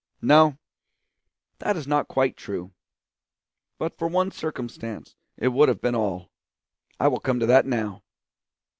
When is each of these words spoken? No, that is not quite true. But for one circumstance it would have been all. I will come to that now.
No, 0.23 0.57
that 1.59 1.77
is 1.77 1.85
not 1.85 2.07
quite 2.07 2.35
true. 2.35 2.71
But 3.77 3.99
for 3.99 4.07
one 4.07 4.31
circumstance 4.31 5.15
it 5.37 5.49
would 5.49 5.69
have 5.69 5.79
been 5.79 5.93
all. 5.93 6.31
I 6.99 7.07
will 7.07 7.19
come 7.19 7.39
to 7.39 7.45
that 7.45 7.67
now. 7.67 8.01